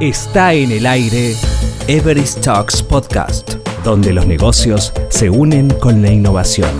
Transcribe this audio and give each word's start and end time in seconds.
Está 0.00 0.54
en 0.54 0.70
el 0.70 0.86
aire 0.86 1.34
Everest 1.88 2.44
Talks 2.44 2.84
Podcast, 2.84 3.54
donde 3.82 4.12
los 4.12 4.28
negocios 4.28 4.92
se 5.08 5.28
unen 5.28 5.70
con 5.70 6.02
la 6.02 6.12
innovación. 6.12 6.70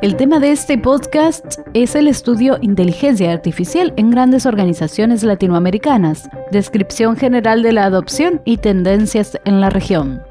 El 0.00 0.16
tema 0.16 0.40
de 0.40 0.52
este 0.52 0.78
podcast 0.78 1.58
es 1.74 1.94
el 1.96 2.08
estudio 2.08 2.56
Inteligencia 2.62 3.30
Artificial 3.30 3.92
en 3.98 4.10
grandes 4.10 4.46
organizaciones 4.46 5.22
latinoamericanas, 5.22 6.30
descripción 6.50 7.14
general 7.18 7.62
de 7.62 7.72
la 7.72 7.84
adopción 7.84 8.40
y 8.46 8.56
tendencias 8.56 9.38
en 9.44 9.60
la 9.60 9.68
región. 9.68 10.25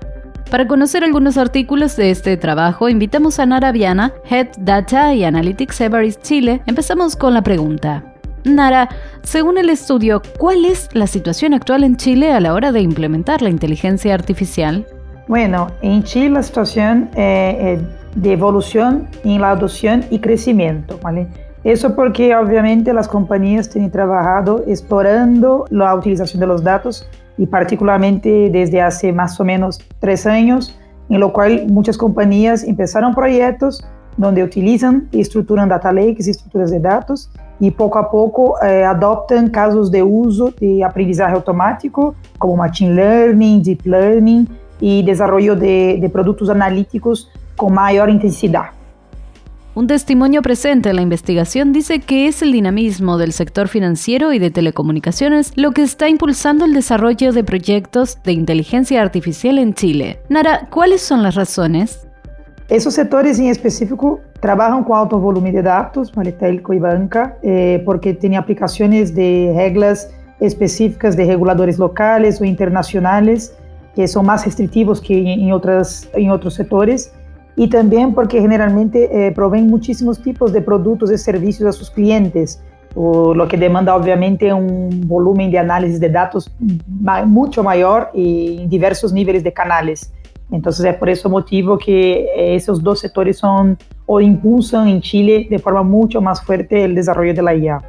Para 0.52 0.68
conocer 0.68 1.04
algunos 1.04 1.38
artículos 1.38 1.98
de 1.98 2.12
este 2.12 2.38
trabajo, 2.38 2.88
invitamos 2.88 3.40
a 3.40 3.46
Nara 3.46 3.72
Viana, 3.72 4.14
Head 4.30 4.50
Data 4.60 5.14
y 5.14 5.24
Analytics 5.24 5.82
Everest 5.82 6.22
Chile. 6.22 6.62
Empezamos 6.68 7.16
con 7.16 7.34
la 7.34 7.42
pregunta. 7.42 8.04
Nara, 8.44 8.88
según 9.24 9.58
el 9.58 9.72
estudio, 9.72 10.22
¿cuál 10.38 10.66
es 10.66 10.88
la 10.94 11.08
situación 11.08 11.56
actual 11.56 11.84
en 11.84 11.98
Chile 11.98 12.32
a 12.32 12.40
la 12.40 12.54
hora 12.54 12.72
de 12.72 12.82
implementar 12.82 13.42
la 13.42 13.50
inteligencia 13.50 14.14
artificial? 14.14 14.86
Bueno, 15.28 15.68
en 15.82 16.04
Chile 16.04 16.30
la 16.30 16.44
situación 16.44 17.10
es 17.16 17.82
de 18.16 18.32
evolución 18.32 19.08
en 19.24 19.42
la 19.42 19.52
adopción 19.52 20.06
y 20.12 20.20
crecimiento, 20.20 21.00
¿vale? 21.02 21.28
Eso 21.64 21.96
porque 21.96 22.36
obviamente 22.36 22.94
las 22.94 23.08
compañías 23.08 23.68
tienen 23.68 23.90
trabajado 23.90 24.64
explorando 24.68 25.66
la 25.72 25.96
utilización 25.96 26.40
de 26.40 26.48
los 26.48 26.64
datos 26.64 27.10
y 27.38 27.46
particularmente 27.48 28.50
desde 28.52 28.82
hace 28.82 29.12
más 29.12 29.40
o 29.40 29.44
menos 29.44 29.80
tres 30.00 30.26
años, 30.26 30.78
en 31.10 31.20
lo 31.20 31.34
cual 31.34 31.66
muchas 31.68 31.98
compañías 31.98 32.64
empezaron 32.64 33.14
proyectos 33.14 33.86
donde 34.18 34.44
utilizan 34.44 35.08
y 35.12 35.22
estructuran 35.22 35.68
data 35.68 35.92
lakes 35.92 36.28
estructuras 36.28 36.72
de 36.72 36.80
datos 36.80 37.30
y 37.60 37.72
poco 37.72 38.00
a 38.00 38.10
poco 38.10 38.56
eh, 38.64 38.84
adoptan 38.84 39.50
casos 39.50 39.92
de 39.92 40.04
uso 40.04 40.54
de 40.60 40.84
aprendizaje 40.84 41.34
automático 41.34 42.16
como 42.38 42.58
machine 42.58 42.94
learning, 42.94 43.62
deep 43.62 43.86
learning 43.86 44.48
y 44.80 45.04
desarrollo 45.04 45.56
de, 45.56 45.98
de 46.00 46.10
productos 46.10 46.50
analíticos 46.50 47.30
con 47.56 47.74
mayor 47.74 48.10
intensidad. 48.10 48.75
Un 49.76 49.88
testimonio 49.88 50.42
presente 50.42 50.90
en 50.90 50.96
la 50.96 51.02
investigación 51.02 51.74
dice 51.74 52.00
que 52.00 52.30
es 52.30 52.42
el 52.42 52.54
dinamismo 52.54 53.18
del 53.18 53.34
sector 53.34 53.68
financiero 53.68 54.32
y 54.32 54.40
de 54.40 54.50
telecomunicaciones 54.50 55.52
lo 55.58 55.72
que 55.72 55.82
está 55.82 56.08
impulsando 56.08 56.64
el 56.64 56.74
desarrollo 56.74 57.34
de 57.34 57.44
proyectos 57.44 58.18
de 58.24 58.32
inteligencia 58.32 59.02
artificial 59.02 59.58
en 59.60 59.74
Chile. 59.74 60.22
Nara, 60.30 60.70
¿cuáles 60.70 61.02
son 61.02 61.24
las 61.24 61.36
razones? 61.36 62.08
Esos 62.70 62.94
sectores 62.94 63.38
en 63.38 63.48
específico 63.48 64.22
trabajan 64.40 64.86
con 64.86 64.98
alto 64.98 65.20
volumen 65.20 65.54
de 65.54 65.62
datos, 65.62 66.10
telco 66.40 66.72
y 66.72 66.80
banca, 66.80 67.38
eh, 67.44 67.84
porque 67.84 68.14
tienen 68.14 68.40
aplicaciones 68.40 69.14
de 69.14 69.52
reglas 69.58 70.10
específicas 70.40 71.18
de 71.18 71.26
reguladores 71.26 71.78
locales 71.78 72.40
o 72.40 72.46
internacionales 72.46 73.54
que 73.94 74.08
son 74.08 74.26
más 74.26 74.46
restrictivos 74.46 75.02
que 75.02 75.34
en, 75.34 75.52
otras, 75.52 76.08
en 76.14 76.32
otros 76.32 76.54
sectores 76.54 77.12
y 77.56 77.70
también 77.70 78.14
porque 78.14 78.42
generalmente 78.42 79.28
eh, 79.28 79.32
proveen 79.32 79.68
muchísimos 79.68 80.22
tipos 80.22 80.52
de 80.52 80.62
productos 80.62 81.12
y 81.12 81.18
servicios 81.18 81.70
a 81.70 81.72
sus 81.72 81.90
clientes, 81.90 82.62
o 82.96 83.34
lo 83.34 83.48
que 83.48 83.58
demanda 83.58 83.96
obviamente 83.96 84.54
un 84.54 85.02
volumen 85.06 85.52
de 85.52 85.60
análisis 85.60 86.00
de 86.00 86.10
datos 86.10 86.50
mucho 87.26 87.62
mayor 87.62 88.10
y 88.14 88.62
en 88.62 88.70
diversos 88.70 89.12
niveles 89.12 89.44
de 89.44 89.52
canales. 89.52 90.14
Entonces 90.52 90.86
es 90.86 90.96
por 90.96 91.10
ese 91.10 91.28
motivo 91.28 91.78
que 91.78 92.56
esos 92.56 92.82
dos 92.82 93.00
sectores 93.00 93.38
son 93.38 93.78
o 94.06 94.22
impulsan 94.22 94.88
en 94.88 95.02
Chile 95.02 95.48
de 95.50 95.60
forma 95.60 95.84
mucho 95.84 96.22
más 96.22 96.42
fuerte 96.42 96.86
el 96.86 96.96
desarrollo 96.96 97.34
de 97.34 97.42
la 97.42 97.56
IA. 97.56 97.82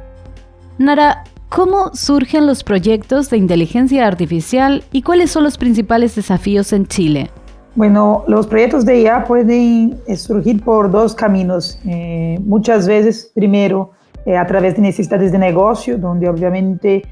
Nara, 0.77 1.23
¿cómo 1.49 1.91
surgen 1.93 2.45
los 2.45 2.63
proyectos 2.63 3.29
de 3.29 3.37
inteligencia 3.37 4.07
artificial 4.07 4.83
y 4.91 5.03
cuáles 5.03 5.31
son 5.31 5.43
los 5.43 5.57
principales 5.57 6.15
desafíos 6.15 6.73
en 6.73 6.87
Chile? 6.87 7.29
Bueno, 7.77 8.23
los 8.25 8.47
proyectos 8.47 8.85
de 8.85 9.01
IA 9.01 9.23
pueden 9.25 9.99
eh, 10.07 10.15
surgir 10.15 10.63
por 10.63 10.89
dos 10.89 11.13
caminos. 11.13 11.79
Eh, 11.85 12.39
muchas 12.43 12.87
veces, 12.87 13.31
primero, 13.35 13.91
eh, 14.25 14.35
a 14.35 14.47
través 14.47 14.75
de 14.77 14.81
necesidades 14.81 15.31
de 15.31 15.37
negocio, 15.37 15.95
donde 15.95 16.27
obviamente, 16.27 17.03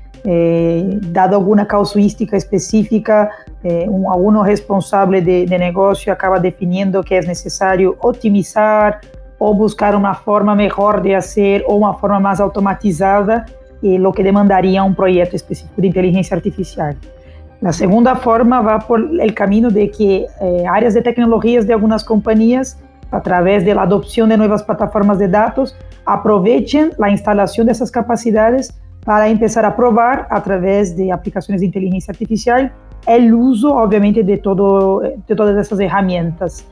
dado 1.12 1.38
alguna 1.38 1.68
casuística 1.68 2.36
específica, 2.36 3.30
un, 3.64 4.12
alguno 4.12 4.44
responsable 4.44 5.22
de, 5.22 5.46
de, 5.46 5.60
negocio 5.60 6.12
acaba 6.12 6.40
definiendo 6.40 7.04
que 7.04 7.20
es 7.20 7.28
necesario 7.28 7.96
optimizar 8.00 9.02
o 9.38 9.54
buscar 9.54 9.96
una 9.96 10.16
forma 10.16 10.56
mejor 10.56 11.04
de 11.04 11.16
hacer 11.16 11.64
o 11.68 11.76
una 11.76 11.94
forma 11.94 12.20
más 12.20 12.40
automatizada, 12.40 13.46
lo 13.84 14.12
que 14.12 14.24
demandaría 14.24 14.82
un 14.82 14.96
proyecto 14.96 15.36
específico 15.36 15.80
de 15.80 15.88
inteligencia 15.90 16.36
artificial. 16.36 16.98
La 17.62 17.72
segunda 17.74 18.16
forma 18.16 18.62
va 18.62 18.80
por 18.80 19.00
el 19.00 19.34
camino 19.34 19.70
de 19.70 19.90
que 19.90 20.26
eh, 20.42 20.66
áreas 20.70 20.94
de 20.94 21.02
tecnologías 21.02 21.66
de 21.66 21.74
algunas 21.74 22.04
compañías, 22.04 22.80
a 23.12 23.22
través 23.22 23.64
de 23.66 23.74
la 23.74 23.84
adopción 23.84 24.30
de 24.30 24.38
nuevas 24.38 24.64
plataformas 24.64 25.20
de 25.20 25.28
datos, 25.28 25.76
aprovechen 26.06 26.92
la 26.98 27.10
instalación 27.10 27.66
de 27.66 27.72
esas 27.72 27.92
capacidades 27.92 28.80
para 29.06 29.30
empezar 29.30 29.66
a 29.66 29.76
probar 29.76 30.28
a 30.30 30.42
través 30.42 30.98
de 30.98 31.12
aplicaciones 31.12 31.62
de 31.62 31.68
inteligencia 31.68 32.12
artificial 32.12 32.74
el 33.08 33.34
uso, 33.34 33.76
obviamente, 33.76 34.24
de, 34.24 34.34
de 34.34 35.36
todas 35.36 35.66
esas 35.66 35.80
herramientas. 35.80 36.66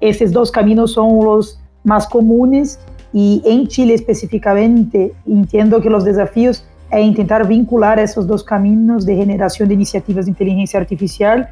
Esos 0.00 0.32
dos 0.32 0.50
caminos 0.50 0.92
son 0.92 1.24
los 1.24 1.60
más 1.84 2.06
comunes 2.06 2.78
y 3.12 3.42
en 3.44 3.66
Chile 3.66 3.94
específicamente 3.94 5.12
entiendo 5.26 5.80
que 5.80 5.90
los 5.90 6.04
desafíos 6.04 6.64
é 6.90 7.00
intentar 7.00 7.46
vincular 7.46 7.98
esses 7.98 8.24
dois 8.24 8.42
caminhos 8.42 9.04
de 9.04 9.14
generação 9.14 9.66
de 9.66 9.74
iniciativas 9.74 10.24
de 10.24 10.30
inteligência 10.30 10.78
artificial, 10.78 11.44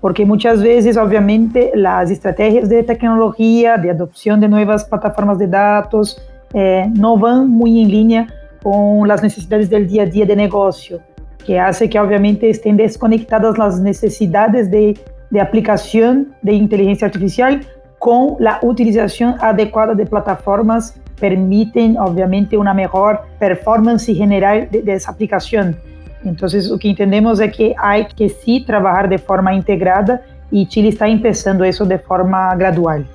porque 0.00 0.24
muitas 0.24 0.60
vezes, 0.60 0.96
obviamente, 0.96 1.72
as 1.86 2.10
estratégias 2.10 2.68
de 2.68 2.82
tecnologia, 2.82 3.76
de 3.76 3.90
adopção 3.90 4.38
de 4.38 4.46
novas 4.46 4.84
plataformas 4.84 5.38
de 5.38 5.46
dados, 5.46 6.16
eh, 6.54 6.88
não 6.96 7.18
vão 7.18 7.46
muito 7.46 7.76
em 7.76 7.86
linha 7.86 8.26
com 8.62 9.04
as 9.10 9.22
necessidades 9.22 9.68
do 9.68 9.84
dia 9.84 10.02
a 10.02 10.06
dia 10.06 10.26
de 10.26 10.36
negócio, 10.36 11.00
que 11.44 11.56
hace 11.56 11.88
que, 11.88 11.98
obviamente, 11.98 12.46
estén 12.46 12.76
desconectadas 12.76 13.58
as 13.58 13.80
necessidades 13.80 14.68
de, 14.68 14.94
de 15.30 15.38
aplicação 15.38 16.26
de 16.42 16.52
inteligência 16.52 17.06
artificial 17.06 17.58
com 17.98 18.36
a 18.46 18.58
utilização 18.62 19.36
adequada 19.40 19.94
de 19.94 20.04
plataformas 20.06 20.94
permiten 21.18 21.96
obviamente 21.98 22.56
una 22.56 22.74
mejor 22.74 23.20
performance 23.38 24.06
general 24.06 24.68
de, 24.70 24.82
de, 24.82 24.94
esa 24.94 25.10
aplicación. 25.10 25.76
Entonces, 26.24 26.68
lo 26.68 26.78
que 26.78 26.90
entendemos 26.90 27.40
es 27.40 27.56
que 27.56 27.74
hay 27.78 28.06
que 28.06 28.28
sí 28.28 28.64
trabajar 28.66 29.08
de 29.08 29.18
forma 29.18 29.54
integrada 29.54 30.22
y 30.50 30.66
Chile 30.66 30.88
está 30.90 31.08
empezando 31.08 31.64
eso 31.64 31.84
de 31.84 31.98
forma 31.98 32.54
gradual. 32.56 33.06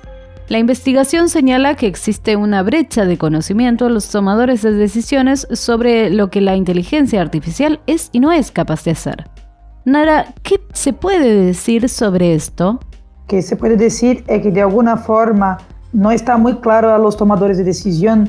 La 0.48 0.58
investigación 0.58 1.28
señala 1.28 1.76
que 1.76 1.86
existe 1.86 2.36
una 2.36 2.62
brecha 2.62 3.06
de 3.06 3.16
conocimiento 3.16 3.86
a 3.86 3.88
los 3.88 4.10
tomadores 4.10 4.62
de 4.62 4.72
decisiones 4.72 5.46
sobre 5.52 6.10
lo 6.10 6.30
que 6.30 6.40
la 6.40 6.56
inteligencia 6.56 7.20
artificial 7.22 7.80
es 7.86 8.10
y 8.12 8.20
no 8.20 8.32
es 8.32 8.50
capaz 8.50 8.84
de 8.84 8.90
hacer. 8.90 9.24
Nara, 9.84 10.26
¿qué 10.42 10.60
se 10.72 10.92
puede 10.92 11.46
decir 11.46 11.88
sobre 11.88 12.34
esto? 12.34 12.80
Que 13.32 13.40
se 13.40 13.56
puede 13.56 13.78
decir 13.78 14.24
es 14.28 14.42
que 14.42 14.50
de 14.50 14.60
alguna 14.60 14.98
forma 14.98 15.56
não 15.90 16.12
está 16.12 16.36
muito 16.36 16.60
claro 16.60 16.90
a 16.90 16.98
los 16.98 17.16
tomadores 17.16 17.56
de 17.56 17.64
decisão 17.64 18.24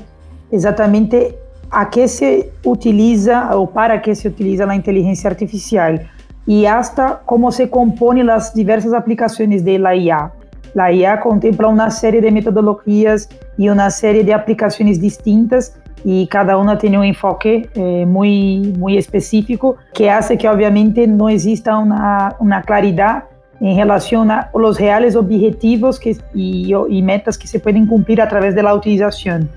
exatamente 0.50 1.36
a 1.70 1.90
que 1.90 2.08
se 2.08 2.50
utiliza 2.64 3.54
ou 3.54 3.68
para 3.68 4.00
que 4.00 4.16
se 4.16 4.30
utiliza 4.30 4.66
a 4.66 4.74
inteligência 4.74 5.30
artificial 5.30 6.00
e 6.48 6.66
hasta 6.66 7.20
como 7.26 7.52
se 7.52 7.68
compõe 7.68 8.22
as 8.30 8.54
diversas 8.54 8.94
aplicações 8.94 9.62
de 9.62 9.78
la 9.78 9.94
IA. 9.94 10.32
La 10.74 10.90
IA 10.94 11.18
contempla 11.18 11.68
uma 11.68 11.90
série 11.90 12.22
de 12.22 12.32
metodologias 12.32 13.28
e 13.60 13.70
uma 13.70 13.90
série 13.90 14.24
de 14.24 14.32
aplicações 14.32 14.98
distintas 14.98 15.74
e 16.06 16.28
cada 16.28 16.58
uma 16.58 16.78
tem 16.78 16.98
um 16.98 17.04
enfoque 17.04 17.70
eh, 17.76 18.06
muito 18.06 18.80
muito 18.80 18.98
específico 18.98 19.76
que 19.94 20.08
hace 20.08 20.38
que 20.38 20.48
obviamente 20.48 21.06
não 21.06 21.30
exista 21.30 21.78
uma 21.78 22.34
uma 22.40 22.62
claridade 22.62 23.33
en 23.60 23.78
relación 23.78 24.32
a 24.32 24.50
los 24.54 24.80
reales 24.80 25.16
objetivos 25.16 26.00
que, 26.00 26.18
y, 26.34 27.02
metas 27.02 27.38
que 27.38 27.48
se 27.48 27.60
pueden 27.60 27.88
cumplir 27.88 28.22
a 28.22 28.28
través 28.28 28.56
de 28.56 28.64
la 28.64 28.74
utilización. 28.74 29.50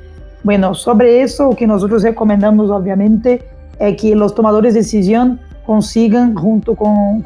Bueno, 0.43 0.75
sobre 0.75 1.23
eso, 1.23 1.51
lo 1.51 1.57
que 1.57 1.67
nosotros 1.67 2.03
recomendamos, 2.03 2.71
obviamente, 2.71 3.43
es 3.79 4.01
que 4.01 4.15
los 4.15 4.35
tomadores 4.35 4.75
de 4.75 4.81
decisión 4.81 5.41
consigan, 5.65 6.35
junto 6.37 6.77
con, 6.77 7.25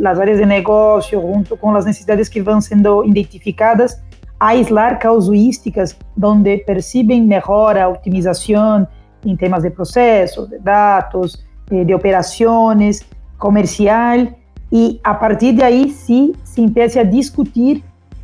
las 0.00 0.18
áreas 0.18 0.38
de 0.38 0.46
negocio, 0.46 1.20
junto 1.20 1.56
con 1.56 1.74
las 1.74 1.84
necesidades 1.84 2.30
que 2.30 2.42
van 2.42 2.62
siendo 2.62 3.04
identificadas, 3.04 4.02
aislar 4.38 4.98
casuísticas 4.98 5.98
donde 6.16 6.62
perciben 6.66 7.28
mejora, 7.28 7.88
optimización 7.88 8.88
en 9.22 9.36
temas 9.36 9.62
de 9.62 9.70
procesos, 9.70 10.48
de 10.48 10.58
datos, 10.60 11.44
eh, 11.70 11.84
de 11.84 11.94
operaciones, 11.94 13.04
comercial 13.36 14.34
y 14.70 15.00
a 15.02 15.18
partir 15.18 15.54
de 15.54 15.64
ahí 15.64 15.90
sí 15.90 16.32
se 16.44 16.60
empiece 16.60 17.00
a 17.00 17.04
discutir 17.04 17.82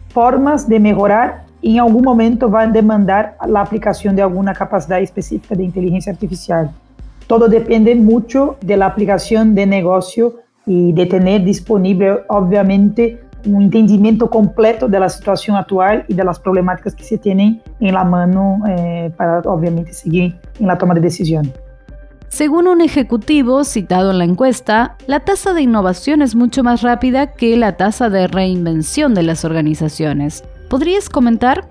formas 0.09 0.69
de 0.69 0.79
mejorar 0.79 1.47
em 1.63 1.79
algum 1.79 2.03
momento 2.03 2.49
vai 2.49 2.71
demandar 2.71 3.35
a 3.39 3.61
aplicação 3.61 4.15
de 4.15 4.23
alguma 4.23 4.55
capacidade 4.55 5.05
específica 5.05 5.57
de 5.57 5.65
inteligência 5.65 6.13
artificial. 6.13 6.69
Todo 7.27 7.49
depende 7.49 7.95
muito 7.95 8.55
da 8.63 8.87
aplicação 8.87 9.53
de 9.53 9.67
negócio 9.67 10.39
e 10.67 10.93
de 10.93 11.07
ter 11.07 11.41
disponível, 11.41 12.21
obviamente, 12.29 13.19
um 13.47 13.61
entendimento 13.61 14.29
completo 14.29 14.89
da 14.89 15.09
situação 15.09 15.57
atual 15.57 16.03
e 16.09 16.15
das 16.15 16.39
problemáticas 16.39 16.95
que 16.95 17.05
se 17.05 17.19
têm 17.19 17.61
em 17.81 17.91
la 17.91 18.05
mano 18.05 18.61
eh, 18.67 19.11
para, 19.17 19.43
obviamente, 19.47 19.95
seguir 19.95 20.37
em 20.61 20.67
la 20.67 20.77
toma 20.77 20.95
de 20.95 21.01
decisão. 21.01 21.43
Según 22.29 22.67
un 22.67 22.81
ejecutivo 22.81 23.65
citado 23.65 24.11
en 24.11 24.19
la 24.19 24.25
encuesta, 24.25 24.97
la 25.07 25.21
tasa 25.21 25.55
de 25.55 25.63
innovación 25.63 26.23
es 26.23 26.35
mucho 26.35 26.63
más 26.63 26.83
rápida 26.83 27.33
que 27.33 27.57
la 27.57 27.77
tasa 27.77 28.11
de 28.11 28.27
reinvención 28.27 29.15
de 29.15 29.23
las 29.23 29.45
organizaciones. 29.45 30.45
¿Podrías 30.69 31.09
comentar? 31.09 31.69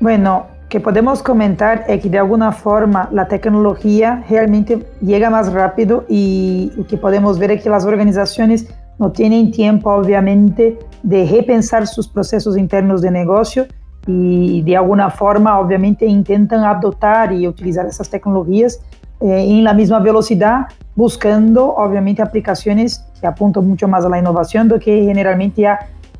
Bueno, 0.00 0.46
que 0.68 0.80
podemos 0.80 1.22
comentar 1.22 1.84
es 1.86 2.02
que 2.02 2.08
de 2.08 2.18
alguna 2.18 2.50
forma 2.50 3.08
la 3.12 3.28
tecnología 3.28 4.24
realmente 4.28 4.86
llega 5.02 5.28
más 5.28 5.52
rápido 5.52 6.06
y 6.08 6.72
lo 6.74 6.86
que 6.86 6.96
podemos 6.96 7.38
ver 7.38 7.50
es 7.50 7.62
que 7.62 7.68
las 7.68 7.84
organizaciones 7.84 8.66
no 8.98 9.12
tienen 9.12 9.50
tiempo, 9.50 9.92
obviamente, 9.92 10.78
de 11.02 11.26
repensar 11.26 11.86
sus 11.86 12.08
procesos 12.08 12.56
internos 12.56 13.02
de 13.02 13.10
negocio 13.10 13.66
y 14.06 14.62
de 14.62 14.76
alguna 14.76 15.10
forma, 15.10 15.58
obviamente, 15.60 16.06
intentan 16.06 16.64
adoptar 16.64 17.32
y 17.32 17.46
utilizar 17.46 17.86
esas 17.86 18.08
tecnologías 18.08 18.80
eh, 19.22 19.44
en 19.48 19.62
la 19.62 19.72
misma 19.72 20.00
velocidad, 20.00 20.66
buscando, 20.96 21.74
obviamente, 21.76 22.22
aplicaciones 22.22 23.04
que 23.20 23.26
apuntan 23.26 23.66
mucho 23.66 23.86
más 23.86 24.04
a 24.04 24.08
la 24.08 24.18
innovación 24.18 24.68
do 24.68 24.80
que 24.80 25.04
generalmente 25.04 25.64
a 25.64 25.78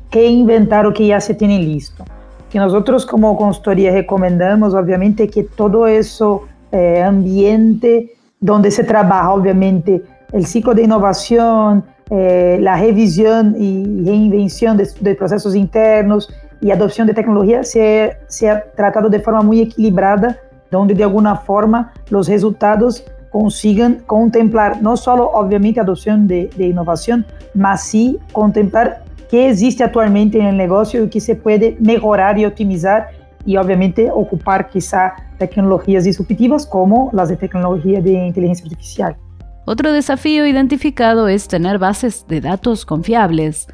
reinventar 0.09 0.85
o 0.85 0.93
que 0.93 1.07
ya 1.07 1.19
se 1.19 1.33
tiene 1.33 1.59
listo. 1.59 2.05
Que 2.49 2.59
nosotros 2.59 3.05
como 3.05 3.35
consultoría 3.35 3.91
recomendamos, 3.91 4.73
obviamente, 4.73 5.27
que 5.27 5.43
todo 5.43 5.85
eso 5.85 6.43
eh, 6.71 7.03
ambiente 7.03 8.13
donde 8.39 8.71
se 8.71 8.85
trabaja, 8.85 9.33
obviamente, 9.33 10.01
el 10.31 10.45
ciclo 10.45 10.73
de 10.73 10.83
innovación, 10.83 11.83
eh, 12.09 12.57
la 12.61 12.77
revisión 12.77 13.55
y 13.59 14.03
reinvención 14.05 14.77
de, 14.77 14.87
de, 15.01 15.15
procesos 15.15 15.55
internos 15.55 16.29
y 16.61 16.71
adopción 16.71 17.07
de 17.07 17.13
tecnología 17.13 17.63
sea, 17.63 18.17
sea 18.27 18.63
tratado 18.75 19.09
de 19.09 19.19
forma 19.19 19.41
muy 19.41 19.61
equilibrada 19.61 20.37
donde 20.73 20.93
de 20.93 21.03
alguna 21.03 21.35
forma 21.35 21.93
los 22.09 22.27
resultados 22.27 23.05
consigan 23.31 24.03
contemplar 24.05 24.81
no 24.81 24.97
solo 24.97 25.29
obviamente 25.33 25.79
adopción 25.79 26.27
de, 26.27 26.49
innovación, 26.57 27.25
mas 27.53 27.83
sí 27.83 28.19
contemplar 28.31 29.03
qué 29.29 29.49
existe 29.49 29.83
actualmente 29.83 30.39
en 30.39 30.45
el 30.45 30.57
negocio 30.57 31.03
y 31.03 31.09
que 31.09 31.19
se 31.19 31.35
puede 31.35 31.77
mejorar 31.79 32.37
y 32.37 32.45
optimizar 32.45 33.07
y 33.45 33.57
obviamente 33.57 34.09
ocupar 34.11 34.69
quizá 34.69 35.13
tecnologías 35.37 36.03
disruptivas 36.03 36.65
como 36.65 37.09
las 37.13 37.29
de 37.29 37.37
tecnología 37.37 38.01
de 38.01 38.13
inteligencia 38.27 38.65
artificial. 38.65 39.15
Otro 39.65 39.91
desafío 39.91 40.45
identificado 40.45 41.27
es 41.27 41.47
tener 41.47 41.79
bases 41.79 42.25
de 42.27 42.41
datos 42.41 42.85
confiables. 42.85 43.67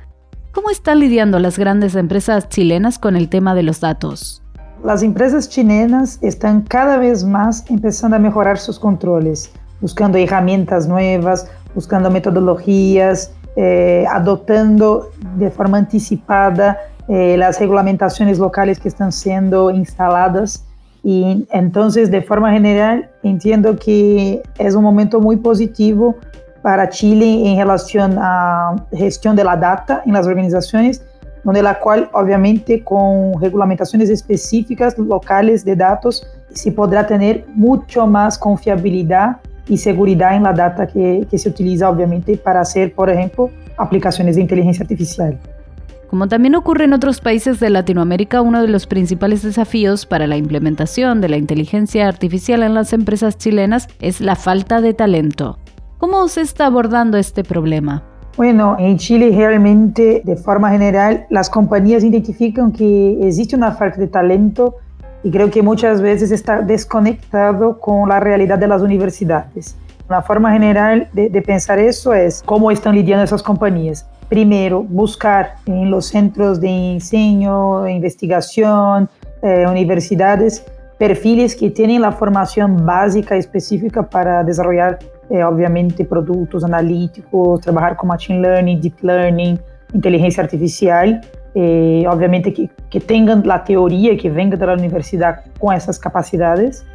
¿Cómo 0.51 0.69
están 0.69 0.99
lidiando 0.99 1.39
las 1.39 1.59
grandes 1.59 1.95
empresas 1.95 2.49
chilenas 2.49 2.97
con 2.97 3.15
el 3.15 3.29
tema 3.29 3.55
de 3.55 3.63
los 3.63 3.79
datos? 3.79 4.43
Las 4.83 5.03
empresas 5.03 5.49
chilenas 5.49 6.17
están 6.21 6.61
cada 6.61 6.97
vez 6.97 7.25
más 7.25 7.65
empezando 7.69 8.15
a 8.15 8.19
mejorar 8.19 8.57
sus 8.57 8.79
controles, 8.79 9.51
buscando 9.81 10.17
herramientas 10.17 10.87
nuevas, 10.87 11.51
buscando 11.75 12.09
metodologías, 12.09 13.33
eh, 13.57 14.05
adoptando 14.09 15.11
de 15.35 15.51
forma 15.51 15.79
anticipada 15.79 16.77
eh, 17.09 17.35
las 17.37 17.59
regulamentaciones 17.59 18.39
locales 18.39 18.79
que 18.79 18.87
están 18.87 19.11
siendo 19.11 19.69
instaladas. 19.69 20.65
Y 21.03 21.45
entonces, 21.51 22.09
de 22.09 22.21
forma 22.21 22.53
general, 22.53 23.09
entiendo 23.21 23.75
que 23.75 24.41
es 24.57 24.75
un 24.75 24.83
momento 24.83 25.19
muy 25.19 25.35
positivo 25.35 26.15
para 26.61 26.87
Chile 26.87 27.51
en 27.51 27.57
relación 27.57 28.17
a 28.17 28.77
gestión 28.93 29.35
de 29.35 29.43
la 29.43 29.57
data 29.57 30.03
en 30.05 30.13
las 30.13 30.25
organizaciones 30.25 31.01
donde 31.43 31.63
la 31.63 31.79
cual, 31.79 32.09
obviamente, 32.13 32.83
con 32.83 33.39
regulamentaciones 33.41 34.09
específicas 34.09 34.97
locales 34.97 35.63
de 35.63 35.75
datos, 35.75 36.27
se 36.53 36.71
podrá 36.71 37.05
tener 37.05 37.45
mucho 37.53 38.07
más 38.07 38.37
confiabilidad 38.37 39.37
y 39.67 39.77
seguridad 39.77 40.35
en 40.35 40.43
la 40.43 40.53
data 40.53 40.87
que, 40.87 41.25
que 41.29 41.37
se 41.37 41.49
utiliza, 41.49 41.89
obviamente, 41.89 42.37
para 42.37 42.61
hacer, 42.61 42.93
por 42.93 43.09
ejemplo, 43.09 43.49
aplicaciones 43.77 44.35
de 44.35 44.41
inteligencia 44.41 44.83
artificial. 44.83 45.37
Como 46.09 46.27
también 46.27 46.55
ocurre 46.55 46.85
en 46.85 46.93
otros 46.93 47.21
países 47.21 47.59
de 47.59 47.69
Latinoamérica, 47.69 48.41
uno 48.41 48.63
de 48.63 48.67
los 48.67 48.87
principales 48.87 49.43
desafíos 49.43 50.07
para 50.07 50.25
la 50.25 50.37
implementación 50.37 51.21
de 51.21 51.29
la 51.29 51.37
inteligencia 51.37 52.07
artificial 52.07 52.63
en 52.63 52.73
las 52.73 52.93
empresas 52.93 53.37
chilenas 53.37 53.87
es 54.01 54.19
la 54.19 54.35
falta 54.35 54.81
de 54.81 54.95
talento. 54.95 55.59
¿Cómo 55.99 56.27
se 56.27 56.41
está 56.41 56.65
abordando 56.65 57.17
este 57.17 57.43
problema? 57.43 58.08
Bueno, 58.39 58.77
en 58.79 58.97
Chile 58.97 59.33
realmente, 59.35 60.21
de 60.23 60.37
forma 60.37 60.69
general, 60.69 61.25
las 61.29 61.49
compañías 61.49 62.05
identifican 62.05 62.71
que 62.71 63.27
existe 63.27 63.53
una 63.53 63.73
falta 63.73 63.97
de 63.97 64.07
talento 64.07 64.77
y 65.25 65.29
creo 65.29 65.51
que 65.51 65.61
muchas 65.61 66.01
veces 66.01 66.31
está 66.31 66.61
desconectado 66.61 67.81
con 67.81 68.07
la 68.07 68.21
realidad 68.21 68.57
de 68.57 68.69
las 68.69 68.81
universidades. 68.81 69.75
La 70.07 70.21
forma 70.21 70.53
general 70.53 71.09
de, 71.11 71.29
de 71.29 71.41
pensar 71.41 71.79
eso 71.79 72.13
es 72.13 72.41
cómo 72.45 72.71
están 72.71 72.95
lidiando 72.95 73.25
esas 73.25 73.43
compañías. 73.43 74.07
Primero, 74.29 74.83
buscar 74.83 75.55
en 75.65 75.91
los 75.91 76.05
centros 76.05 76.61
de 76.61 76.93
enseño, 76.93 77.89
investigación, 77.89 79.09
eh, 79.41 79.65
universidades, 79.67 80.63
perfiles 80.97 81.57
que 81.57 81.71
tienen 81.71 82.03
la 82.03 82.13
formación 82.13 82.85
básica 82.85 83.35
específica 83.35 84.03
para 84.03 84.45
desarrollar 84.45 84.97
é, 85.29 85.45
obviamente, 85.45 86.03
produtos 86.03 86.63
analíticos, 86.63 87.59
trabalhar 87.59 87.95
com 87.95 88.07
machine 88.07 88.39
learning, 88.39 88.79
deep 88.79 89.05
learning, 89.05 89.59
inteligência 89.93 90.41
artificial, 90.43 91.07
e, 91.55 92.03
obviamente 92.07 92.51
que, 92.51 92.69
que 92.89 92.99
tenham 92.99 93.41
a 93.49 93.59
teoria 93.59 94.15
que 94.15 94.29
venga 94.29 94.55
da 94.55 94.73
universidade 94.73 95.41
com 95.59 95.71
essas 95.71 95.97
capacidades. 95.97 96.85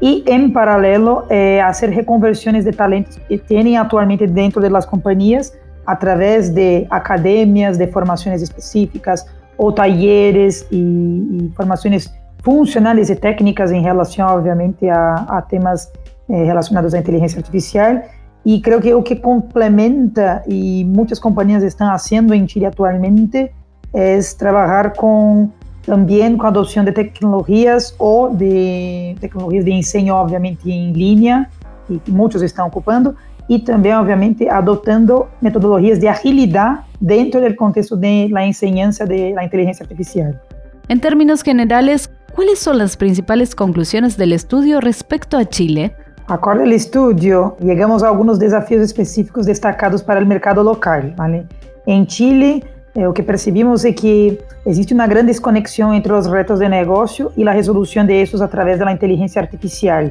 E, 0.00 0.24
em 0.26 0.50
paralelo, 0.50 1.24
é, 1.28 1.60
fazer 1.62 1.90
reconversões 1.90 2.64
de 2.64 2.72
talentos 2.72 3.16
que 3.16 3.36
têm 3.36 3.76
atualmente 3.76 4.26
dentro 4.26 4.60
das 4.60 4.86
companhias 4.86 5.52
através 5.86 6.48
de 6.50 6.86
academias, 6.90 7.76
de 7.76 7.86
formações 7.88 8.40
específicas 8.40 9.26
ou 9.58 9.72
talleres 9.72 10.66
e, 10.70 10.76
e 10.76 11.52
formações 11.54 12.10
funcionais 12.42 13.10
e 13.10 13.16
técnicas 13.16 13.70
em 13.72 13.82
relação, 13.82 14.26
obviamente, 14.28 14.88
a, 14.88 15.14
a 15.28 15.42
temas 15.42 15.92
eh, 16.30 16.44
relacionados 16.44 16.94
à 16.94 16.98
inteligência 16.98 17.38
artificial. 17.38 18.02
E 18.44 18.60
creio 18.60 18.80
que 18.80 18.94
o 18.94 19.02
que 19.02 19.16
complementa 19.16 20.42
e 20.48 20.84
muitas 20.84 21.18
companhias 21.18 21.62
estão 21.62 21.88
fazendo 21.88 22.32
em 22.32 22.48
Chile 22.48 22.66
atualmente 22.66 23.50
é 23.92 24.18
trabalhar 24.38 24.94
com 24.94 25.50
também 25.82 26.36
com 26.36 26.46
a 26.46 26.48
adoção 26.48 26.84
de 26.84 26.92
tecnologias 26.92 27.94
ou 27.98 28.34
de 28.34 29.16
tecnologias 29.20 29.64
de 29.64 29.72
ensino, 29.72 30.14
obviamente 30.14 30.70
em 30.70 30.92
linha, 30.92 31.50
e 31.88 31.98
que 31.98 32.10
muitos 32.10 32.42
estão 32.42 32.68
ocupando, 32.68 33.16
e 33.48 33.58
também, 33.58 33.92
obviamente, 33.94 34.48
adotando 34.48 35.26
metodologias 35.40 35.98
de 35.98 36.06
agilidade 36.06 36.82
dentro 37.00 37.40
do 37.40 37.56
contexto 37.56 37.96
de 37.96 38.28
la 38.28 38.46
enseñanza 38.46 39.04
de 39.04 39.32
la 39.32 39.42
inteligencia 39.44 39.82
artificial. 39.82 40.40
En 40.88 41.00
términos 41.00 41.42
generales, 41.42 42.10
¿cuáles 42.34 42.60
son 42.60 42.78
las 42.78 42.96
principales 42.96 43.54
conclusiones 43.54 44.16
del 44.16 44.32
estudio 44.32 44.80
respecto 44.80 45.36
a 45.36 45.44
Chile? 45.44 45.92
Acorde 46.30 46.62
ao 46.62 46.68
estudio, 46.68 47.56
chegamos 47.60 48.04
a 48.04 48.08
alguns 48.08 48.38
desafios 48.38 48.82
específicos 48.82 49.46
destacados 49.46 50.00
para 50.00 50.22
o 50.22 50.26
mercado 50.26 50.62
local. 50.62 51.02
¿vale? 51.16 51.44
Em 51.84 52.08
Chile, 52.08 52.62
eh, 52.94 53.08
o 53.08 53.12
que 53.12 53.20
percebimos 53.20 53.84
é 53.84 53.90
que 53.90 54.38
existe 54.64 54.94
uma 54.94 55.08
grande 55.08 55.26
desconexão 55.26 55.92
entre 55.92 56.12
os 56.12 56.28
retos 56.28 56.60
de 56.60 56.68
negócio 56.68 57.32
e 57.36 57.42
a 57.48 57.50
resolução 57.50 58.06
de 58.06 58.12
esses 58.12 58.40
através 58.40 58.78
da 58.78 58.92
inteligência 58.92 59.42
artificial. 59.42 60.08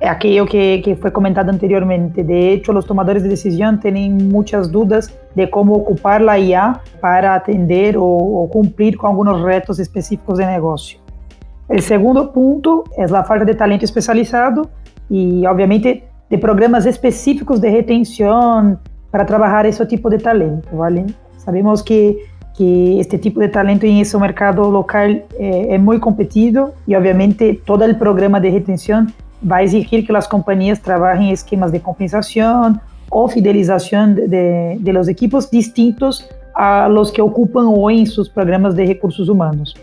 É 0.00 0.08
aquilo 0.08 0.44
que, 0.44 0.78
que 0.78 0.96
foi 0.96 1.12
comentado 1.12 1.50
anteriormente. 1.50 2.20
De 2.20 2.34
hecho, 2.34 2.76
os 2.76 2.84
tomadores 2.84 3.22
de 3.22 3.28
decisão 3.28 3.76
têm 3.76 4.10
muitas 4.10 4.66
dúvidas 4.66 5.08
de 5.36 5.46
como 5.46 5.72
ocupar 5.74 6.20
a 6.28 6.36
IA 6.36 6.80
para 7.00 7.36
atender 7.36 7.96
ou, 7.96 8.32
ou 8.38 8.48
cumprir 8.48 8.96
com 8.96 9.06
alguns 9.06 9.40
retos 9.44 9.78
específicos 9.78 10.38
de 10.38 10.46
negócio. 10.46 10.98
O 11.68 11.80
segundo 11.80 12.26
ponto 12.26 12.82
é 12.98 13.04
a 13.04 13.22
falta 13.22 13.44
de 13.44 13.54
talento 13.54 13.84
especializado 13.84 14.68
e, 15.10 15.46
obviamente, 15.46 16.04
de 16.30 16.38
programas 16.38 16.86
específicos 16.86 17.60
de 17.60 17.68
retenção 17.68 18.78
para 19.10 19.24
trabalhar 19.24 19.66
esse 19.66 19.84
tipo 19.86 20.10
de 20.10 20.18
talento, 20.18 20.68
¿vale? 20.76 21.06
Sabemos 21.38 21.82
que 21.82 22.18
que 22.54 23.00
este 23.00 23.18
tipo 23.18 23.40
de 23.40 23.48
talento 23.48 23.84
em 23.84 24.00
esse 24.00 24.16
mercado 24.16 24.62
local 24.62 25.10
é, 25.36 25.74
é 25.74 25.78
muito 25.78 26.00
competido 26.00 26.70
e, 26.86 26.94
obviamente, 26.96 27.60
todo 27.66 27.84
o 27.84 27.94
programa 27.96 28.40
de 28.40 28.48
retenção 28.48 29.06
vai 29.42 29.64
exigir 29.64 30.06
que 30.06 30.16
as 30.16 30.26
companhias 30.26 30.78
trabalhem 30.78 31.32
esquemas 31.32 31.72
de 31.72 31.80
compensação 31.80 32.78
ou 33.10 33.28
fidelização 33.28 34.14
de, 34.14 34.28
de, 34.28 34.78
de 34.78 34.92
los 34.92 35.08
equipos 35.08 35.50
distintos 35.50 36.26
a 36.54 36.86
los 36.86 37.10
que 37.10 37.20
ocupam 37.20 37.68
hoje 37.70 38.00
em 38.02 38.06
seus 38.06 38.28
programas 38.28 38.74
de 38.74 38.84
recursos 38.84 39.28
humanos. 39.28 39.74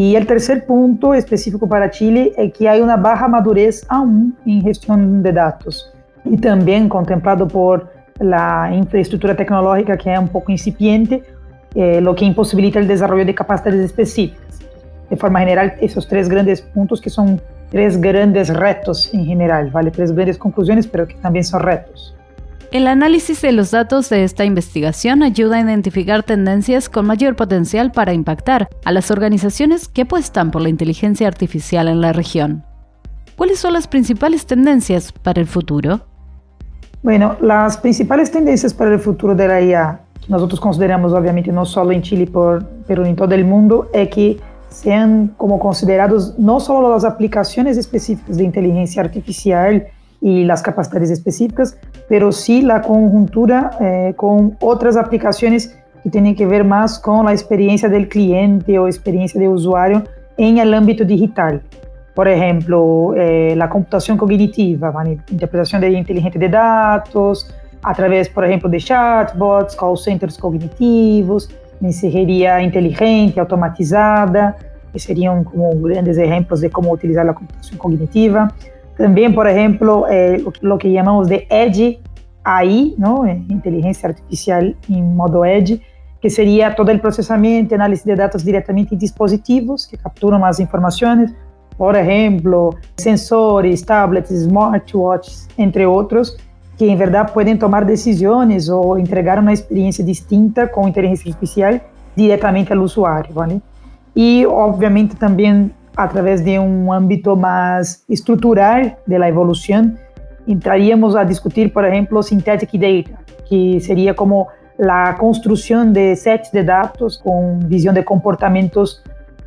Y 0.00 0.14
el 0.14 0.28
tercer 0.28 0.64
punto 0.64 1.12
específico 1.12 1.68
para 1.68 1.90
Chile 1.90 2.32
es 2.36 2.52
que 2.52 2.68
hay 2.68 2.80
una 2.80 2.96
baja 2.96 3.26
madurez 3.26 3.84
aún 3.88 4.36
en 4.46 4.62
gestión 4.62 5.24
de 5.24 5.32
datos 5.32 5.92
y 6.24 6.36
también 6.36 6.88
contemplado 6.88 7.48
por 7.48 7.90
la 8.20 8.70
infraestructura 8.72 9.34
tecnológica 9.34 9.96
que 9.96 10.12
es 10.12 10.18
un 10.20 10.28
poco 10.28 10.52
incipiente, 10.52 11.24
eh, 11.74 12.00
lo 12.00 12.14
que 12.14 12.26
imposibilita 12.26 12.78
el 12.78 12.86
desarrollo 12.86 13.24
de 13.24 13.34
capacidades 13.34 13.86
específicas. 13.86 14.60
De 15.10 15.16
forma 15.16 15.40
general, 15.40 15.74
esos 15.80 16.06
tres 16.06 16.28
grandes 16.28 16.62
puntos 16.62 17.00
que 17.00 17.10
son 17.10 17.40
tres 17.68 18.00
grandes 18.00 18.54
retos 18.54 19.12
en 19.12 19.24
general, 19.26 19.72
¿vale? 19.72 19.90
Tres 19.90 20.12
grandes 20.12 20.38
conclusiones, 20.38 20.86
pero 20.86 21.08
que 21.08 21.14
también 21.14 21.44
son 21.44 21.60
retos. 21.60 22.14
El 22.70 22.86
análisis 22.86 23.40
de 23.40 23.52
los 23.52 23.70
datos 23.70 24.10
de 24.10 24.24
esta 24.24 24.44
investigación 24.44 25.22
ayuda 25.22 25.56
a 25.56 25.60
identificar 25.62 26.22
tendencias 26.22 26.90
con 26.90 27.06
mayor 27.06 27.34
potencial 27.34 27.92
para 27.92 28.12
impactar 28.12 28.68
a 28.84 28.92
las 28.92 29.10
organizaciones 29.10 29.88
que 29.88 30.02
apuestan 30.02 30.50
por 30.50 30.60
la 30.60 30.68
inteligencia 30.68 31.26
artificial 31.26 31.88
en 31.88 32.02
la 32.02 32.12
región. 32.12 32.66
¿Cuáles 33.38 33.58
son 33.58 33.72
las 33.72 33.88
principales 33.88 34.44
tendencias 34.44 35.12
para 35.12 35.40
el 35.40 35.46
futuro? 35.46 36.02
Bueno, 37.02 37.36
las 37.40 37.78
principales 37.78 38.30
tendencias 38.30 38.74
para 38.74 38.92
el 38.92 39.00
futuro 39.00 39.34
de 39.34 39.48
la 39.48 39.62
IA, 39.62 40.00
que 40.20 40.30
nosotros 40.30 40.60
consideramos 40.60 41.14
obviamente 41.14 41.50
no 41.50 41.64
solo 41.64 41.92
en 41.92 42.02
Chile, 42.02 42.30
pero 42.86 43.06
en 43.06 43.16
todo 43.16 43.34
el 43.34 43.46
mundo, 43.46 43.88
es 43.94 44.10
que 44.10 44.38
sean 44.68 45.28
como 45.38 45.58
considerados 45.58 46.38
no 46.38 46.60
solo 46.60 46.90
las 46.90 47.04
aplicaciones 47.04 47.78
específicas 47.78 48.36
de 48.36 48.44
inteligencia 48.44 49.00
artificial 49.00 49.86
y 50.20 50.44
las 50.44 50.62
capacidades 50.62 51.10
específicas, 51.10 51.78
pero 52.08 52.32
sí 52.32 52.62
la 52.62 52.82
conjuntura 52.82 53.70
eh, 53.80 54.14
con 54.16 54.56
otras 54.60 54.96
aplicaciones 54.96 55.78
que 56.02 56.10
tienen 56.10 56.34
que 56.34 56.46
ver 56.46 56.64
más 56.64 56.98
con 56.98 57.26
la 57.26 57.32
experiencia 57.32 57.88
del 57.88 58.08
cliente 58.08 58.78
o 58.78 58.86
experiencia 58.86 59.40
de 59.40 59.48
usuario 59.48 60.04
en 60.36 60.58
el 60.58 60.74
ámbito 60.74 61.04
digital. 61.04 61.62
Por 62.14 62.26
ejemplo, 62.26 63.14
eh, 63.16 63.54
la 63.56 63.68
computación 63.68 64.16
cognitiva, 64.18 64.92
interpretación 65.30 65.80
de 65.80 65.90
inteligente 65.90 66.38
de 66.38 66.48
datos, 66.48 67.54
a 67.82 67.94
través, 67.94 68.28
por 68.28 68.44
ejemplo, 68.44 68.68
de 68.68 68.78
chatbots, 68.78 69.76
call 69.76 69.96
centers 69.96 70.36
cognitivos, 70.36 71.48
mensajería 71.80 72.60
inteligente, 72.60 73.38
automatizada, 73.38 74.56
que 74.92 74.98
seriam 74.98 75.44
como 75.44 75.70
grandes 75.80 76.18
exemplos 76.18 76.60
de 76.60 76.70
como 76.70 76.90
utilizar 76.92 77.28
a 77.28 77.34
computação 77.34 77.78
cognitiva. 77.78 78.52
Também, 78.98 79.32
por 79.32 79.46
exemplo, 79.46 80.06
eh, 80.08 80.42
o 80.44 80.76
que 80.76 80.92
chamamos 80.92 81.28
de 81.28 81.46
Edge 81.48 82.00
AI, 82.44 82.94
não? 82.98 83.24
inteligência 83.26 84.08
artificial 84.08 84.62
em 84.90 85.02
modo 85.02 85.44
Edge, 85.44 85.80
que 86.20 86.28
seria 86.28 86.72
todo 86.72 86.92
o 86.92 86.98
processamento 86.98 87.72
e 87.72 87.74
análise 87.76 88.04
de 88.04 88.14
dados 88.16 88.42
diretamente 88.42 88.96
em 88.96 88.98
dispositivos 88.98 89.86
que 89.86 89.96
capturam 89.96 90.44
as 90.44 90.58
informações, 90.58 91.32
por 91.76 91.94
exemplo, 91.94 92.74
sensores, 92.98 93.82
tablets, 93.82 94.32
smartwatches, 94.32 95.48
entre 95.56 95.86
outros, 95.86 96.36
que 96.76 96.84
em 96.84 96.96
verdade 96.96 97.32
podem 97.32 97.56
tomar 97.56 97.84
decisões 97.84 98.68
ou 98.68 98.98
entregar 98.98 99.38
uma 99.38 99.52
experiência 99.52 100.02
distinta 100.02 100.66
com 100.66 100.88
inteligência 100.88 101.28
artificial 101.30 101.80
diretamente 102.16 102.72
ao 102.72 102.80
usuário, 102.80 103.32
vale? 103.32 103.62
E, 104.16 104.44
obviamente, 104.46 105.14
também 105.98 106.08
através 106.08 106.40
de 106.40 106.58
um 106.58 106.92
âmbito 106.92 107.36
mais 107.36 108.04
estrutural 108.08 108.82
da 109.06 109.28
evolução, 109.28 109.94
entraríamos 110.46 111.16
a 111.16 111.24
discutir, 111.24 111.72
por 111.72 111.84
exemplo, 111.84 112.22
synthetic 112.22 112.78
data, 112.78 113.18
que 113.46 113.80
seria 113.80 114.14
como 114.14 114.46
a 114.88 115.12
construção 115.14 115.90
de 115.90 116.14
sets 116.14 116.52
de 116.52 116.62
dados 116.62 117.16
com 117.16 117.58
visão 117.64 117.92
de 117.92 118.02
comportamentos 118.02 119.02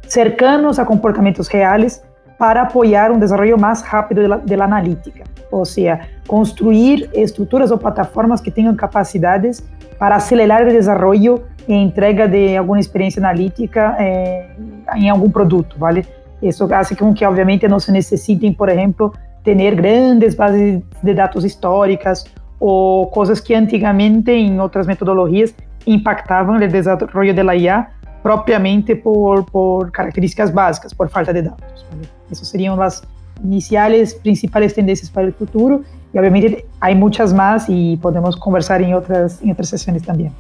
cercanos 0.08 0.78
a 0.78 0.86
comportamentos 0.86 1.48
reais 1.48 2.04
para 2.38 2.64
apoiar 2.64 3.12
um 3.12 3.20
desenvolvimento 3.20 3.62
mais 3.62 3.82
rápido 3.82 4.28
da 4.28 4.66
analítica. 4.66 5.24
Ou 5.50 5.64
seja, 5.64 6.02
construir 6.28 7.10
estruturas 7.14 7.72
ou 7.72 7.78
plataformas 7.78 8.42
que 8.42 8.52
tenham 8.52 8.76
capacidades 8.76 9.64
para 9.98 10.16
acelerar 10.16 10.64
o 10.64 10.70
desenvolvimento 10.70 11.44
e 11.68 11.74
entrega 11.74 12.28
de 12.28 12.58
alguma 12.58 12.80
experiência 12.80 13.20
analítica 13.20 13.96
eh, 14.00 14.48
em 14.96 15.10
algum 15.10 15.30
produto, 15.30 15.78
¿vale? 15.78 16.06
Isso 16.42 16.68
hace 16.74 16.96
com 16.96 17.14
que, 17.14 17.26
obviamente, 17.26 17.68
não 17.68 17.80
se 17.80 17.92
necessitem, 17.92 18.54
por 18.54 18.70
exemplo, 18.70 19.14
ter 19.44 19.76
grandes 19.76 20.36
bases 20.36 20.82
de 21.04 21.14
dados 21.14 21.44
históricas 21.44 22.26
ou 22.60 23.08
coisas 23.08 23.40
que 23.40 23.54
antigamente, 23.54 24.32
em 24.32 24.60
outras 24.60 24.88
metodologias, 24.88 25.54
impactavam 25.86 26.56
o 26.56 26.60
desenvolvimento 26.60 27.44
da 27.46 27.56
IA 27.56 27.88
propriamente 28.22 28.96
por, 28.96 29.44
por 29.46 29.92
características 29.92 30.52
básicas, 30.52 30.94
por 30.94 31.10
falta 31.10 31.34
de 31.34 31.42
dados. 31.42 31.86
¿vale? 31.90 32.08
Essas 32.32 32.48
seriam 32.48 32.80
as 32.80 33.02
iniciais, 33.44 34.14
principais 34.14 34.74
tendências 34.74 35.10
para 35.10 35.28
o 35.28 35.34
futuro 35.34 35.84
e, 36.14 36.18
obviamente, 36.18 36.66
há 36.80 36.94
muitas 36.94 37.34
mais 37.34 37.68
e 37.68 37.98
podemos 38.02 38.36
conversar 38.36 38.82
em 38.82 38.94
outras, 38.94 39.42
em 39.42 39.50
outras 39.50 39.70
sessões 39.70 40.02
também. 40.04 40.32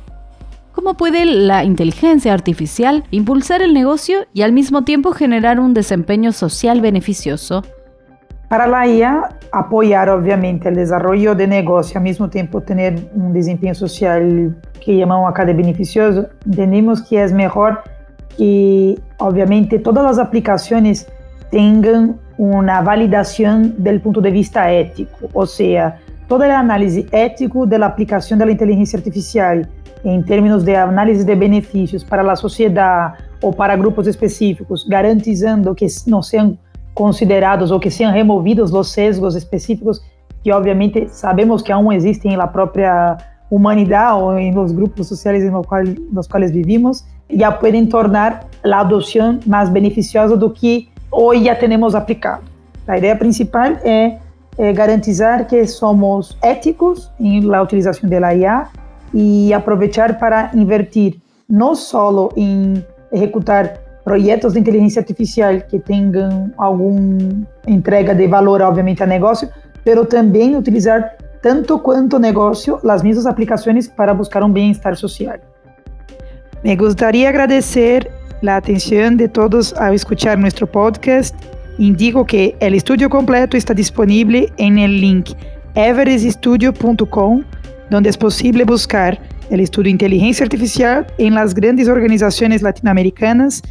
¿Cómo 0.73 0.93
puede 0.93 1.25
la 1.25 1.65
inteligencia 1.65 2.33
artificial 2.33 3.03
impulsar 3.11 3.61
el 3.61 3.73
negocio 3.73 4.19
y 4.33 4.41
al 4.41 4.53
mismo 4.53 4.85
tiempo 4.85 5.11
generar 5.11 5.59
un 5.59 5.73
desempeño 5.73 6.31
social 6.31 6.79
beneficioso? 6.79 7.63
Para 8.47 8.67
la 8.67 8.87
IA, 8.87 9.37
apoyar 9.51 10.09
obviamente 10.09 10.69
el 10.69 10.75
desarrollo 10.75 11.35
de 11.35 11.45
negocio, 11.45 11.97
al 11.97 12.03
mismo 12.03 12.29
tiempo 12.29 12.61
tener 12.61 13.09
un 13.13 13.33
desempeño 13.33 13.75
social 13.75 14.55
que 14.83 14.95
llamamos 14.95 15.29
acá 15.29 15.43
de 15.43 15.53
beneficioso, 15.53 16.27
entendemos 16.45 17.01
que 17.03 17.21
es 17.21 17.33
mejor 17.33 17.81
que 18.37 18.97
obviamente 19.17 19.77
todas 19.77 20.05
las 20.05 20.19
aplicaciones 20.19 21.05
tengan 21.49 22.17
una 22.37 22.81
validación 22.81 23.75
del 23.77 23.99
punto 23.99 24.21
de 24.21 24.31
vista 24.31 24.71
ético, 24.71 25.27
o 25.33 25.45
sea, 25.45 25.99
toda 26.29 26.45
el 26.45 26.53
análisis 26.53 27.07
ético 27.11 27.65
de 27.65 27.77
la 27.77 27.87
aplicación 27.87 28.39
de 28.39 28.45
la 28.45 28.51
inteligencia 28.53 28.97
artificial 28.97 29.69
em 30.03 30.21
termos 30.21 30.63
de 30.63 30.75
análise 30.75 31.23
de 31.23 31.35
benefícios 31.35 32.03
para 32.03 32.29
a 32.29 32.35
sociedade 32.35 33.23
ou 33.41 33.53
para 33.53 33.75
grupos 33.75 34.07
específicos, 34.07 34.85
garantizando 34.87 35.73
que 35.75 35.85
não 36.07 36.21
sejam 36.21 36.57
considerados 36.93 37.71
ou 37.71 37.79
que 37.79 37.89
sejam 37.89 38.11
removidos 38.11 38.73
os 38.73 38.91
sesgos 38.91 39.35
específicos 39.35 40.01
que 40.43 40.51
obviamente 40.51 41.07
sabemos 41.09 41.61
que 41.61 41.71
aún 41.71 41.91
existem 41.91 42.35
na 42.35 42.47
própria 42.47 43.17
humanidade 43.49 44.19
ou 44.19 44.37
em 44.37 44.53
los 44.53 44.71
grupos 44.71 45.07
sociais 45.07 45.43
nos 45.51 45.65
quais, 45.65 45.93
nos 46.11 46.27
quais 46.27 46.51
vivimos, 46.51 47.05
já 47.29 47.51
podem 47.51 47.85
tornar 47.85 48.45
a 48.63 48.79
adoção 48.79 49.39
mais 49.45 49.69
beneficiosa 49.69 50.35
do 50.35 50.49
que 50.49 50.89
hoje 51.11 51.45
já 51.45 51.55
temos 51.55 51.93
aplicado. 51.93 52.43
A 52.87 52.97
ideia 52.97 53.15
principal 53.15 53.73
é, 53.83 54.17
é 54.57 54.73
garantizar 54.73 55.45
que 55.45 55.65
somos 55.67 56.37
éticos 56.41 57.11
em 57.19 57.41
la 57.41 57.61
utilização 57.61 58.09
da 58.09 58.33
IA 58.33 58.67
e 59.13 59.53
aproveitar 59.53 60.17
para 60.17 60.51
invertir 60.53 61.17
não 61.49 61.75
só 61.75 62.29
em 62.35 62.83
executar 63.11 63.77
projetos 64.03 64.53
de 64.53 64.59
inteligência 64.59 64.99
artificial 64.99 65.61
que 65.69 65.79
tenham 65.79 66.51
alguma 66.57 67.45
entrega 67.67 68.15
de 68.15 68.27
valor, 68.27 68.61
obviamente, 68.61 69.03
a 69.03 69.05
negócio, 69.05 69.49
mas 69.85 70.07
também 70.07 70.55
utilizar 70.55 71.15
tanto 71.41 71.79
quanto 71.79 72.19
negócio 72.19 72.79
as 72.87 73.01
mesmas 73.03 73.25
aplicações 73.25 73.87
para 73.87 74.13
buscar 74.13 74.43
um 74.43 74.51
bem-estar 74.51 74.95
social. 74.95 75.37
Me 76.63 76.75
gostaria 76.75 77.27
agradecer 77.27 78.09
a 78.47 78.57
atenção 78.57 79.15
de 79.15 79.27
todos 79.27 79.73
ao 79.73 79.93
escuchar 79.93 80.37
nosso 80.37 80.65
podcast. 80.67 81.35
Indico 81.79 82.23
que 82.25 82.55
o 82.61 82.75
estudo 82.75 83.09
completo 83.09 83.57
está 83.57 83.73
disponível 83.73 84.47
em 84.57 84.83
el 84.83 84.91
link 84.91 85.35
evereststudio.com 85.75 87.43
donde 87.91 88.09
es 88.09 88.17
posible 88.17 88.63
buscar 88.63 89.21
el 89.51 89.59
estudio 89.59 89.83
de 89.85 89.91
inteligencia 89.91 90.45
artificial 90.45 91.05
en 91.17 91.35
las 91.35 91.53
grandes 91.53 91.89
organizaciones 91.89 92.61
latinoamericanas 92.61 93.61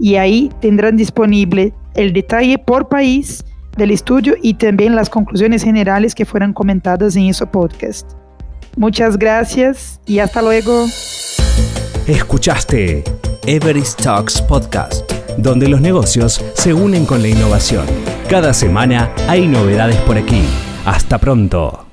y 0.00 0.16
ahí 0.16 0.50
tendrán 0.60 0.96
disponible 0.96 1.72
el 1.94 2.12
detalle 2.12 2.58
por 2.58 2.88
país 2.88 3.44
del 3.76 3.92
estudio 3.92 4.34
y 4.42 4.54
también 4.54 4.96
las 4.96 5.08
conclusiones 5.08 5.62
generales 5.62 6.16
que 6.16 6.24
fueron 6.24 6.52
comentadas 6.52 7.14
en 7.14 7.26
ese 7.26 7.46
podcast. 7.46 8.10
Muchas 8.76 9.16
gracias 9.16 10.00
y 10.06 10.18
hasta 10.18 10.42
luego. 10.42 10.86
Escuchaste 12.08 13.04
Everest 13.46 14.02
Talks 14.02 14.42
Podcast, 14.42 15.10
donde 15.36 15.68
los 15.68 15.80
negocios 15.80 16.44
se 16.54 16.74
unen 16.74 17.06
con 17.06 17.22
la 17.22 17.28
innovación. 17.28 17.86
Cada 18.28 18.52
semana 18.52 19.12
hay 19.28 19.46
novedades 19.46 19.96
por 19.98 20.18
aquí. 20.18 20.42
Hasta 20.84 21.18
pronto. 21.18 21.87